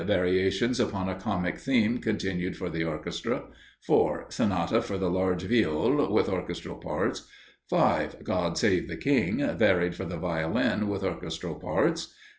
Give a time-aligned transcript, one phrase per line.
[0.03, 3.43] Variations upon a comic theme continued for the orchestra.
[3.81, 4.25] 4.
[4.29, 7.27] Sonata for the large Viol, with orchestral parts.
[7.69, 8.23] 5.
[8.23, 12.15] "God save the King," varied for the Violin, with orchestral parts.